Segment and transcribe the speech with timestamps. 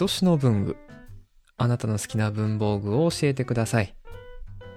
[0.00, 0.76] 愛しの文具。
[1.58, 3.94] あなたの好きな文房具を教えてください。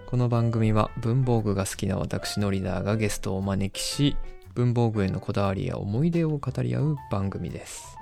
[0.08, 4.18] この番組は文房具が好きな私のリーダーがゲストをお招きし
[4.54, 7.98] 文房具へのこだわりや思い出を語り合う番組です。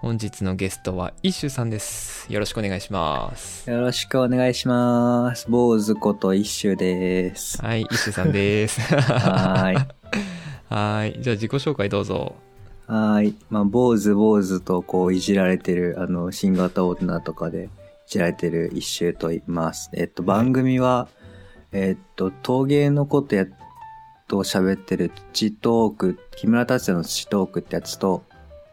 [0.00, 2.32] 本日のゲストはイッシュさんです。
[2.32, 3.70] よろしくお願いします。
[3.70, 5.50] よろしくお願いします。
[5.50, 7.60] 坊主こと一周です。
[7.60, 8.80] はいイッシュさんです。
[8.96, 9.76] はーい。
[10.70, 11.22] はーい。
[11.22, 12.36] じゃあ自己紹介どうぞ
[12.90, 13.36] はーい。
[13.50, 17.68] まあ、坊主坊主とこういじられてる、あの、新型大人とかでい
[18.08, 19.90] じられてる一周と言います。
[19.94, 21.06] えっと、番組は、
[21.70, 23.48] えっと、陶芸のことやっ
[24.26, 28.24] と喋ってる土トーク、木村達也の土トークってやつと、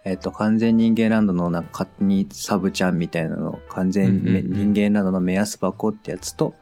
[0.04, 6.56] えっと、完全人間ランドのなんか勝手にサブちゃんみたいなの、完全人間ランドの目安箱ってやつと、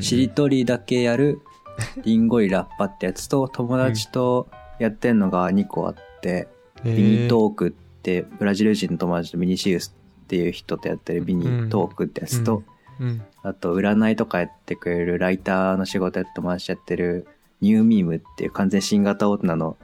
[0.00, 1.40] しりとりだけやる
[2.04, 6.48] リンゴリラッパってやつと友達とやってんのが2個あって、
[6.84, 7.70] ビニトークっ
[8.02, 9.94] てブラジル人の友達とビニシウス
[10.24, 12.62] っていう人とやってるビニトークってやつと、
[13.00, 17.28] うんあと占いとかやってくれるライターの仕事やって友達とやってる
[17.60, 19.76] ニューミームっていう完全新型大人の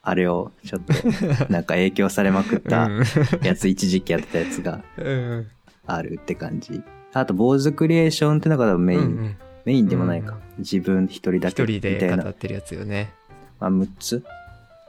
[0.00, 0.92] あれをちょっと
[1.52, 3.02] なんか影響されまくったうん
[3.42, 5.46] やつ一時期やってたやつがうん
[5.86, 6.82] あるって感じ。
[7.12, 9.00] あと、坊主クリエーションってのが多分メイン。
[9.00, 10.32] うんうんメインでもないか。
[10.32, 12.16] うん自分一人だけ一人みたいな。
[12.16, 13.12] で語ってるやつよね
[13.60, 14.24] まあ、6つ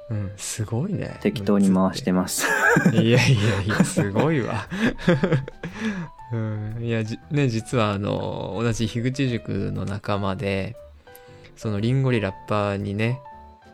[0.09, 2.45] うんすごいね適当に回してます。
[2.93, 4.67] いやいやいや、すごいわ。
[6.33, 10.75] うん、いや、じね、実はあの、同じ樋口塾の仲間で、
[11.55, 13.21] そのリンゴリラッパーにね、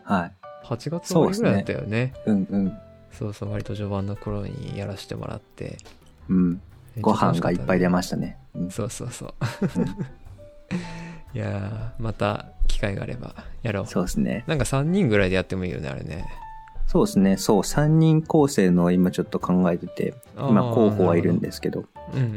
[0.04, 0.32] はい。
[0.64, 2.12] 8月終わりぐらいだったよね。
[2.26, 2.78] うんうん。
[3.12, 5.78] そうそう、割と序盤の頃にやらせてもらって。
[6.28, 6.60] うん。
[7.00, 8.36] ご飯がいっぱい出まましたね。
[8.54, 9.34] うんそうそうそう。
[9.76, 9.86] うん
[11.32, 12.46] いやーまた
[12.80, 13.86] 機会があればやろう。
[13.86, 14.44] そうですね。
[14.46, 16.24] なんか3人ぐらいでやってもいいよね、あれね。
[16.86, 17.36] そうですね。
[17.36, 22.32] そう、3人構成の今ちょっと考えてて、今候補はいるんですけど、うんうんうう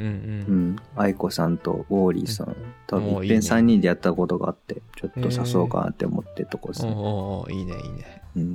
[0.51, 0.69] ん。
[0.71, 0.75] ん。
[0.95, 2.55] 愛子さんとウォーリーさん、
[2.87, 6.91] 多分おーいいねいっぺん3人でやったことがあって、ちょっと誘おうかなって思ってるとこですね。
[6.91, 8.21] おーおーいいね、いいね。
[8.35, 8.53] うん。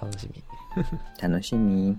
[0.00, 0.42] 楽しみ。
[1.22, 1.96] 楽しみ。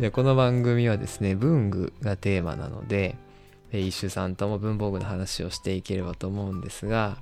[0.00, 3.16] じゃあこの番組はですね文具がテーマなので
[3.72, 7.16] えー一周さんとも文房具の話をしていければと思うんですが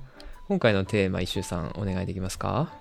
[0.47, 2.71] 今回のテーマ一周さんお願いできますか？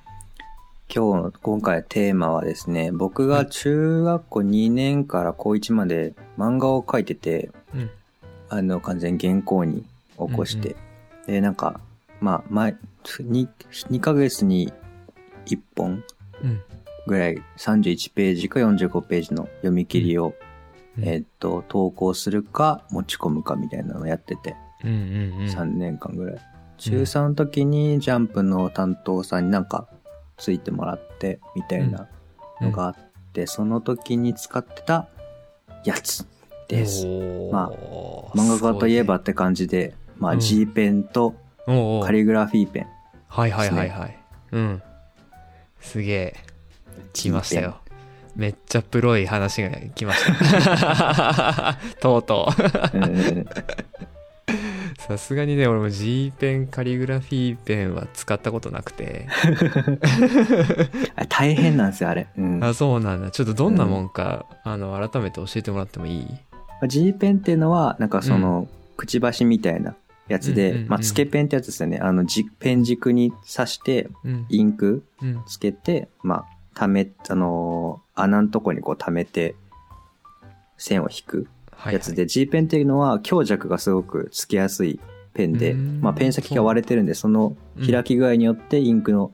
[0.95, 7.91] 今日の、今回のテーマはですね、僕が中学校2年から高1まで漫画を描いてて、うん。
[8.51, 9.83] あの、完全に原稿に
[10.19, 10.77] 起こして、
[11.27, 11.81] で、なんか、
[12.21, 13.49] まあ、前、2、
[13.91, 14.71] 2ヶ月に
[15.47, 16.05] 1本
[16.43, 16.61] うん。
[17.07, 20.35] ぐらい31ページか45ページの読み切りを、
[20.99, 21.05] うん。
[21.09, 24.55] えーっと、投稿するか持ち込むかみたいなのをやってて、
[24.85, 25.47] うんうんうん。
[25.47, 26.41] 3年間ぐらい。
[26.79, 29.89] 中3の時にジャンプの担当さんになんか
[30.37, 32.09] ついてもらってみたいな
[32.61, 32.97] のがあっ
[33.33, 35.09] て、その時に使ってた
[35.85, 36.27] やつ
[36.69, 37.07] です。
[37.53, 40.41] まあ漫画家といえばって感じで、まあうん。
[40.41, 41.35] G ペンと
[41.67, 42.87] カリグラフィーペン。
[43.29, 44.19] はいはいはいはい。
[44.53, 44.83] うん。
[45.81, 46.35] すげえ。
[47.13, 47.81] 来ましたよ。
[48.35, 50.25] めっちゃプロい話が来まし
[50.65, 51.79] た。
[52.01, 52.49] とうと
[52.93, 52.99] う。
[52.99, 53.47] うんうんうん
[55.07, 59.29] さすがにね俺も G ペンカリグラフィーペンは使ったことなくて。
[61.29, 62.27] 大変なんですよ、あれ。
[62.39, 62.65] うん。
[62.65, 63.31] あそうなんだ。
[63.31, 66.27] ちょっとどんなもんか、あの改めて教えてもらってもいい
[66.89, 68.67] ？G ペンっていうのは、なんかその、
[68.97, 69.95] くちばしみたいな
[70.29, 71.99] やつで、うんうんうんまあ、つけペンってやつですよね。
[71.99, 74.47] あの、じペン軸に刺して、うん。
[74.49, 75.43] インクうん。
[75.47, 76.45] つけて、まあ、
[76.75, 79.55] 溜め、あのー穴のとこにこう溜めて、
[80.79, 85.01] 線を引くはいやつで、G ペンっていうのは強弱がすごくつけやすい
[85.35, 86.01] ペンで、うん。
[86.01, 89.33] まあ、ペン先が割れてるんで、その開き具合によってインクの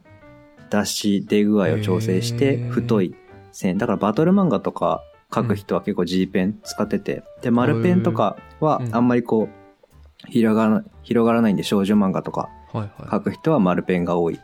[0.70, 3.14] 出し、出具合を調整して、太い
[3.52, 3.78] 線。
[3.78, 5.02] だからバトル漫画とか
[5.32, 8.94] 書く人は結構 G ペン使ってて、で、丸ペンとかはうん。
[8.94, 13.10] あんまりこう、広がらない、広がらないんで少女漫画とかはいはい。
[13.10, 14.38] 書く人は丸ペンが多いっ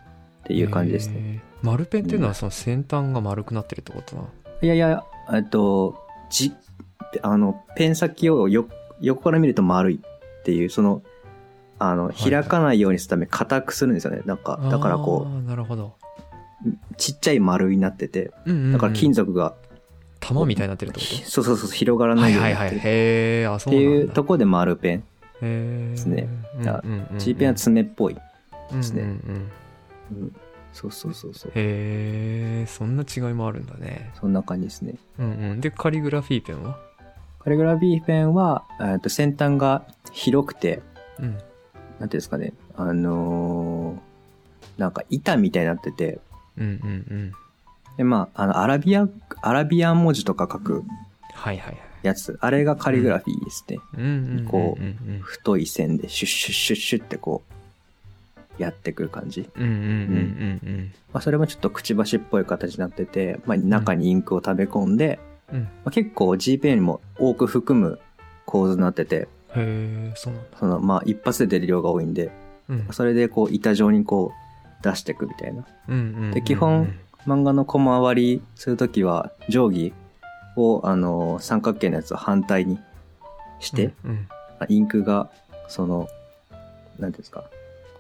[0.44, 1.20] ていう感じですね。
[1.20, 4.22] ね丸ペンっていうのはその先端が丸くなってるってことな
[4.62, 5.96] いやいや、えっと、
[6.30, 6.52] じ、
[7.22, 8.66] あの、ペン先をよ
[9.00, 11.02] 横から見ると丸いっていう、その、
[11.78, 12.14] あの、い。
[12.14, 14.22] 開かないようにするため硬くするんですよね。
[14.24, 15.94] なんか、だからこあーなるほど。
[16.66, 18.32] う、ちっちゃい丸になってて、
[18.72, 19.54] だから金属が、
[20.20, 22.80] 玉みたいになってるってこそうそうそう、広がらとなはいようになってる。
[22.82, 23.90] へえあってそうなんだ。
[23.90, 25.04] いうところで丸ペン。
[25.42, 25.96] へー。
[25.98, 26.28] すね
[27.18, 28.14] G ペンは爪っぽい。
[28.14, 29.02] ですね。
[29.02, 29.14] うんうん
[30.10, 30.22] うん。
[30.22, 30.36] うん。
[30.72, 31.52] そうそうそうそう。
[31.54, 34.10] へえそんな違いもあるんだね。
[34.18, 34.94] そんな感じですね。
[35.18, 35.60] うんうん。
[35.60, 36.78] でカリグラフィーペンは？
[37.46, 40.82] カリグラフィーペンは、えっと先端が広くて、
[41.20, 41.30] うん。
[41.30, 41.42] なんてい
[42.00, 46.18] うんですかね、あのーなんか板みたいになってて、
[46.58, 47.32] うんうんうん。
[47.98, 49.06] で、まあ、あの、アラビア、
[49.42, 50.82] アラビアン文字とか書く
[51.34, 51.78] はいはいはい。
[52.02, 52.36] やつ。
[52.40, 53.78] あれがカリグラフィーですね。
[53.96, 54.48] うん。
[54.50, 57.44] こう太い線でシュッシュッシュッシュッってこ
[58.58, 59.48] う、やってくる感じ。
[59.54, 65.20] うんうんうんうんまあ、それもちょっとくちばしっぽい形になってて、まあ、中にインクを食べ込んで、
[65.52, 65.68] うん。
[65.90, 67.98] 結構 G ペンよりも多く含む
[68.44, 70.58] 構図になってて、へえそうなんだ。
[70.58, 72.30] その、まあ、一発で出る量が多いんで、
[72.68, 72.88] うん。
[72.90, 75.64] それでこう、板状にこう、出していくみたいな。
[75.88, 76.92] うんうんうんうんで基本
[77.26, 79.92] 漫画のコマ割りするときは、定規
[80.56, 82.78] を、あの、三角形のやつを反対に
[83.58, 84.16] して、うんうん。
[84.28, 85.28] まあインクが、
[85.68, 86.08] その、
[86.52, 87.44] なんていうんですか。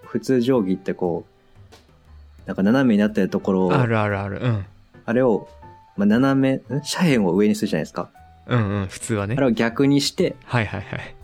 [0.04, 4.38] 普通定規ってこう、なんか斜めになってるところを、あるあるある。
[4.40, 4.64] うん。
[5.04, 5.48] あれを、
[5.96, 6.60] まあ、斜め、ん？
[6.68, 8.10] 斜辺を上にするじゃないですか。
[8.46, 11.16] うんうん普通はねあれを逆にして、はいはいはい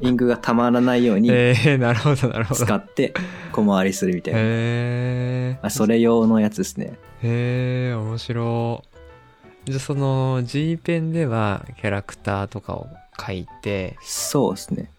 [0.06, 3.14] インクがたまらないように えー、なるほどなるほど使って、
[3.52, 4.40] 小回りするみたいな。
[4.40, 6.98] へえあそれ用のやつですね。
[7.22, 8.84] へえ面白
[9.66, 12.88] いじゃあその G ペンではキャラクターとかを
[13.18, 14.90] 書いてそうですね。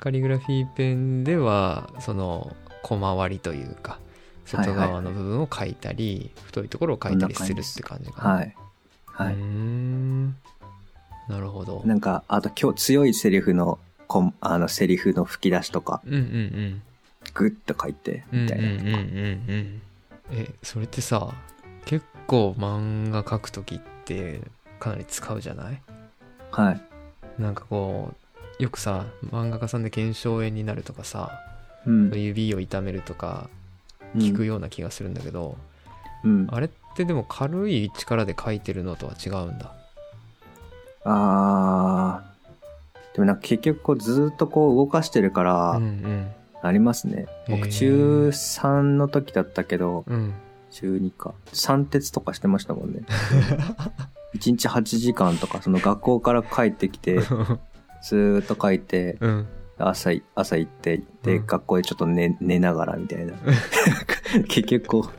[0.00, 3.98] カリグラフィーペンではその小回りというか
[4.50, 8.56] 外側の部分を書いたり、太いところを書いたりするって感じかな、はい。
[9.06, 9.34] はい。
[9.34, 10.28] ん
[11.28, 16.82] なるほどなんか、あと今日強いセリフの、こんあの、セリフの吹き出しとか、うんうんうん
[17.34, 18.64] グッと書いて、みたいな。
[18.64, 18.92] うんうんう
[19.56, 19.82] ん
[20.32, 21.34] えそれってさ
[21.84, 24.40] 結構漫画描く時って
[24.78, 25.82] かなり使うじゃない？
[26.52, 26.80] はい。
[27.38, 28.14] なんかこ
[28.58, 31.40] うよくさ漫画家さんで腱鞘炎になるとかさ
[31.84, 32.10] うん。
[32.14, 33.59] 指を痛めるとかうん
[34.16, 35.56] 聞くような気がするんだけど、
[36.24, 36.46] うん。
[36.50, 39.72] あれってでも軽い力で描いてるのとは違うんだ
[41.04, 43.14] あー。
[43.14, 46.30] でもなんか結局こうずーっとこう動かしてるから、うんうん
[46.62, 47.24] ありますね。
[47.48, 50.34] へー僕中3の時だったけど、うん
[50.70, 51.32] 中2か。
[51.52, 53.00] 三鉄とかしてましたもんね。
[54.36, 57.20] 1日8時間とか、その学校から帰ってきて、
[58.04, 59.48] ずーっと書いて、うん
[59.88, 63.34] 朝い、朝行って、で、うん学校でちょっと寝、寝ながらみたいな。
[64.48, 65.12] 結局こう。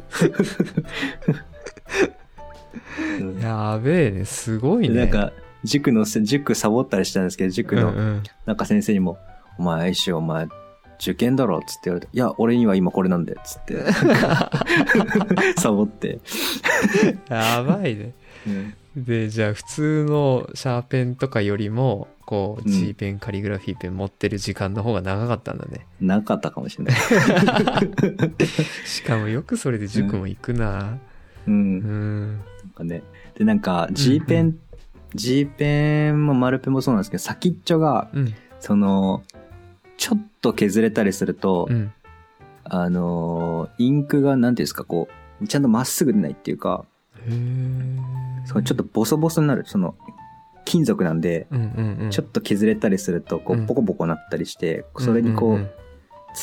[3.24, 5.31] うんやべえねすごいねなんか、
[5.63, 9.18] 塾のせ、塾サボったりしたんですけど、塾の、うんうんなんか先生にも、
[9.58, 10.48] お前、愛しお前、
[11.00, 11.58] 受験だろ？
[11.58, 13.84] っつって言われて、いや、俺には今これなんだよ、つって。
[15.60, 16.19] サボって。
[17.30, 18.13] やばいねうん
[18.95, 22.71] でじゃあ普通のシャーペンとかよりもこううん。
[22.71, 25.85] G ペンカリグラフィーペン持ってる時間の方が長かったんだね。
[25.99, 26.95] なかったかもしれない。
[28.85, 30.97] しかもよくそれで塾も行くな。
[31.45, 31.51] う。
[31.51, 31.79] うん。
[31.79, 32.38] ん。
[32.38, 32.41] なん
[32.73, 33.03] かね。
[33.38, 34.59] で、なんか、G ペン、うん
[35.13, 38.33] G ペンも丸ペンもそうなんですけど、先っちょが、うん。
[38.61, 39.23] その、
[39.97, 41.91] ちょっと削れたりすると、うん。
[42.63, 45.09] あのー、インクが、なんていうんですか、こ
[45.41, 46.85] う、ちゃんとまっすぐ出ないっていうか、
[47.27, 49.95] へえそのちょっとボソボソになる、その、
[50.65, 51.48] 金属なんで、
[52.09, 53.65] ちょっと削れたりすると、こう、うん。
[53.65, 55.69] ボコボコなったりして、それにこう、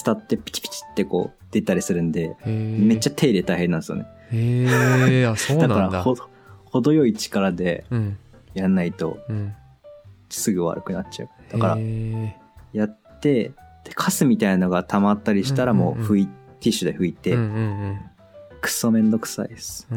[0.05, 4.06] 伝ってピチピチってこう、出たりするんで、めっちゃ手入れ大変なんですよね。
[4.32, 5.90] へえあ そうだなんだ。
[5.90, 6.16] からほ、
[6.64, 8.16] 程よい力でうん。
[8.55, 9.52] やんないと、うん。
[10.31, 11.28] すぐ悪くなっちゃう。
[11.52, 12.37] だから、へ
[12.72, 13.52] やって、
[13.84, 17.37] で、カスみたいなのが溜まったりしたらもう拭い、ティッシュで拭いて、
[18.62, 19.87] クソめんどくさいです。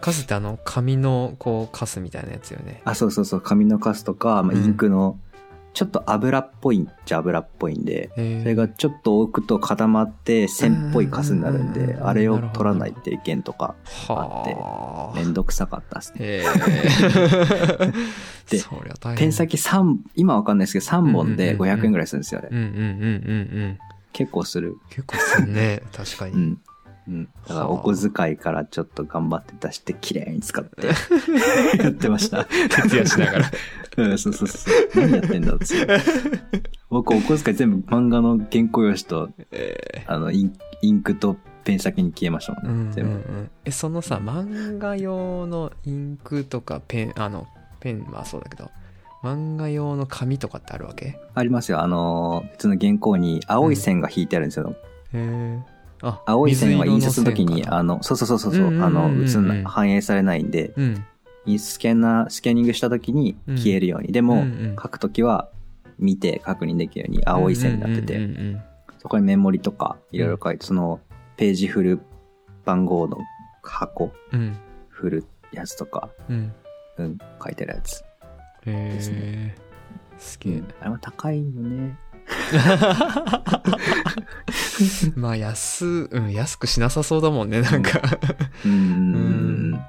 [0.00, 2.80] カスってあの紙のこうカスみたいなやつよね。
[2.84, 4.64] あ、そうそうそう、紙のカスとか、まあ、うん。
[4.64, 5.18] インクの、
[5.74, 12.06] ちょっと油っぽいっちゃ油っぽいんで、それがちょっと置くと固まって線っぽいカスになるんで、うん。
[12.06, 13.74] あれを取らないっていう意見とか、
[14.08, 15.16] はあ。
[15.16, 16.44] めんどくさかったですね。
[18.48, 18.62] で
[19.16, 21.78] ペン先3、今わかんないですけど3本でうんうんうんうん。
[21.80, 22.50] 500円ぐらいするんですよ、あれ。
[22.50, 22.82] うんうんうんうんう
[23.66, 23.78] ん。
[24.14, 24.78] 結構する。
[24.88, 25.82] 結構すんね。
[25.92, 26.58] 確かに、うん。
[27.08, 27.28] うん。
[27.48, 30.86] だからお小遣いからちょっと頑張って出して綺麗に使って
[31.82, 32.44] やってました。
[32.44, 33.50] 徹夜しながら
[33.98, 34.74] うん、そうそうそう。
[35.00, 35.66] 何やってんだって。
[36.90, 42.70] 僕お小遣い全部漫画の原稿用紙と、えあの、インクとペン先に消えましたもんね。
[42.70, 43.10] ーうんうん全部。
[43.10, 47.46] うんえそのさ漫画用のインクとかペンあの
[47.80, 48.70] ペンはそうだけど
[49.22, 51.06] 漫画用の紙とかってあるわけ？
[51.06, 51.80] へありますよ。
[51.80, 54.76] あのー、別の原稿に青い線が引いてあるんですよ。
[55.14, 55.58] え
[56.02, 61.04] あ青い線は印刷の時に、あの、そうそうそうそう、あの、映んな、反映されないんで、うん。
[61.58, 64.12] スキャナー、スキャニングした時に消えるように。
[64.12, 64.76] でも、うんうん。
[64.76, 65.48] 書く時は
[65.98, 68.28] 見て確認できるように青い線になってて、
[68.98, 71.00] そこにメモリとかいろいろ書いて、その
[71.36, 72.00] ページ振る
[72.64, 73.18] 番号の
[73.62, 74.56] 箱うん。
[74.88, 76.52] 振るやつとか、うん。
[76.98, 78.02] うん、書いてるやつ。
[78.66, 79.54] へですえ
[80.18, 80.62] すげえ。
[80.80, 81.96] あれは高いよね。
[85.16, 88.00] まあ安、うん、安くしなさそうだもんねなんか
[88.64, 89.80] うん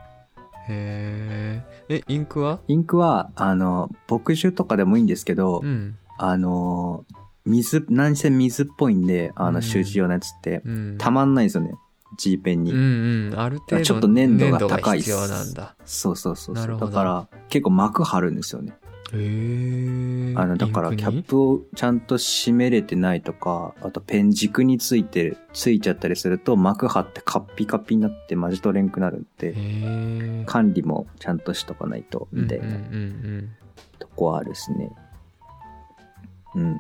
[0.70, 2.60] へええ、インクは？
[2.68, 5.98] インクは、あの、墨汁とかでもいいんですけど、うん。
[6.18, 7.06] あの、
[7.46, 10.98] 水、何せ水っぽいんで、あうんの、集字用のやつって、うん。
[10.98, 11.76] たまんないんですよね。
[12.18, 12.74] G ペンに。
[12.74, 13.40] うんうん。
[13.40, 13.84] ある程度。
[13.84, 15.76] ちょっと粘度が高いっす粘度が必要なんだ。
[15.86, 16.64] そうそうそうそう。
[16.64, 18.76] なるほどだから、結構膜張るんですよね。
[19.14, 30.44] あの、だから、キャップをちゃんと閉めれてないとか、あとペン軸についてる、ついちゃったりすると、膜張ってカッピカピになってマジ取れんくなるんで。
[30.46, 32.66] 管理もちゃんとしとかないと、みたいな
[34.00, 34.92] とこはあるですね。
[36.56, 36.78] うん。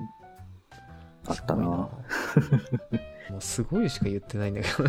[1.28, 1.66] あったな
[3.30, 4.84] もうすごいしか言ってないんだけど。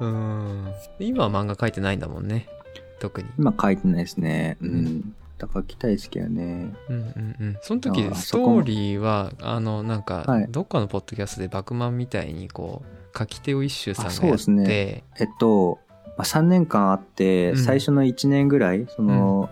[0.00, 0.72] うん。
[0.98, 2.48] 今は漫画描いてないんだもんね。
[2.98, 3.28] 特に。
[3.38, 4.56] 今書いてないですね。
[4.60, 5.14] ううんん。
[5.38, 6.74] だから来たいですけどね。
[6.88, 7.56] うんうんうん。
[7.62, 15.78] その時あ、ストーリーは、あの、なんかはい、どっかのポッドキャストでバクマンみたいに、こう、書き手を一周さんあがやっそうですねて、えっと、
[16.16, 19.48] まあ、3年間あって、うん最初の1年ぐらい、その、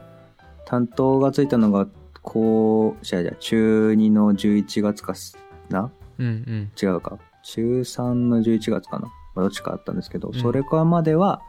[0.65, 1.87] 担当がついたのが、
[2.23, 5.39] こう、じゃあじゃあ中2の11月かす
[5.71, 5.93] な？
[6.19, 6.71] うんうん。
[6.81, 7.19] 違うか。
[7.45, 9.07] 中3の11月かな？
[9.07, 11.41] まあ、どっちかあったんですけど、んそれからまでは、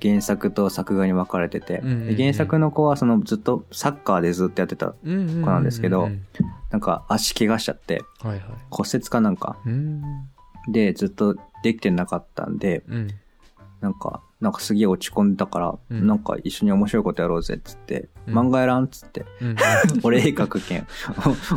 [0.00, 1.82] 原作と作画に分かれてて、
[2.16, 6.08] 原作の子はそのずっとサッカーでずっとやってた、子なんですけど
[6.70, 8.42] なんか足怪我しちゃって、はいはい。
[8.70, 10.02] 骨折かなんかうん。
[10.68, 13.08] でずっとできてなかったんで、うん。
[13.80, 19.56] なんか、なんかすげえ落ち込んでたから、うんなんか一緒に面白いことやろうぜっつって、うん漫画やらんっつって、うん
[20.02, 20.86] 俺絵描くけん。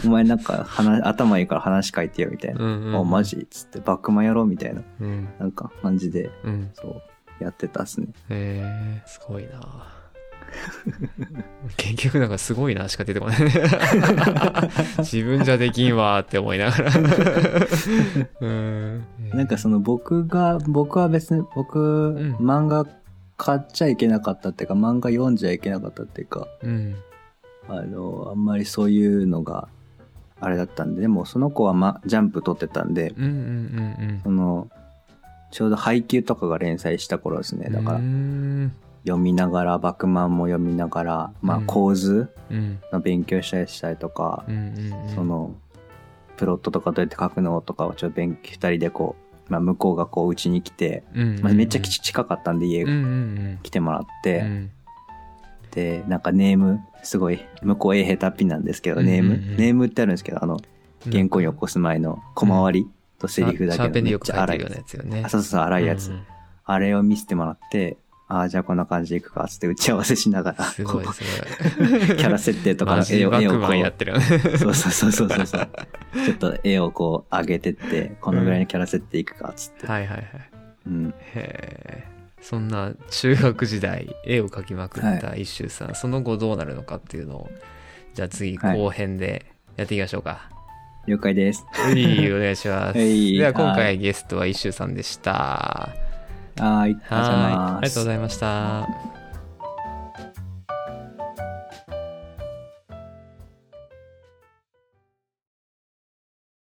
[0.03, 2.63] お お前なんか話、頭いいから話書いてよみたいな。
[2.63, 2.95] うんうん。
[2.95, 5.29] おマジっつって、バックマンやろうみたいな、うん。
[5.39, 6.69] なんか感じで、うん。
[6.73, 7.01] そう、
[7.39, 8.07] やってたっすね。
[8.29, 10.03] へえ、すごいな
[11.77, 13.37] 結局なんかすごいなしか出てこない。
[14.99, 16.91] 自分じゃできんわーって思いながら。
[18.41, 19.03] うん。
[19.33, 22.85] なんかその僕が、僕は別に、僕、ん漫画
[23.37, 26.95] 買っちゃいけなかったっていうか、漫画読んじゃいけなかったっていうか、うん。
[27.67, 29.67] あの、あんまりそういうのが、
[30.39, 34.69] あれだったんで、でもその子は、ま、ジャンプ撮ってたんで、うんうんうんその、
[35.53, 37.67] ちょうど配給とかが連載した頃ですね。
[37.67, 37.73] うん。
[37.73, 38.71] だからう、ん。
[39.05, 42.79] 読みながら、バクマンも読みながら、まあうん構図うん。
[42.91, 45.15] の勉強したりしたりとかう、んうんうん。
[45.15, 45.55] そ、の、
[46.37, 49.15] プロットとかどうやって書くのとかをちょっと勉強二人でこ
[49.47, 54.07] う、まあ向こうがこううちに来て、うんまあ、めっちゃき近かったんで家うんうん来てもらっうん。
[54.23, 54.71] て、うん
[55.69, 60.59] で、なんかネーム、すごい、向こう絵下手っぴなんですけど、ネーム、うんうんうんネームってあるんですけど、あの、
[61.11, 62.87] 原稿に起こす前の小回り
[63.23, 65.23] とセリフだけシャーペンでよくい書いてるようなやつよね。
[65.25, 66.11] あそうそう荒いやつ。
[66.65, 71.23] あれを見せてもらって、ああ、じゃあこんな感じでいくか、つって打ち合わせしながら、すごいこす
[71.79, 72.13] ごい。
[72.13, 74.19] う キャラ設定とかマの絵を、絵をこう、やってる。
[74.57, 75.69] そうそうそうそうそうそう。
[76.25, 79.87] ちょっと絵をこう上げてって、このぐらいのキャラ設定いくか、つって。
[79.87, 80.27] はいはいはい。
[80.87, 81.09] うん。
[81.09, 82.03] へえ。
[82.41, 87.49] そんな中学時代絵を描きまくった一周さん、その後どうなるのかっていうのを
[88.13, 90.49] じゃあ次はい後編でやっていきましょうか。
[91.07, 91.65] 了解です。
[91.71, 92.97] はい、お願いします。
[92.97, 95.31] はいでは今は回ゲストは一周さんでした。
[95.31, 96.97] はーい。
[97.09, 99.22] ありがとうございました。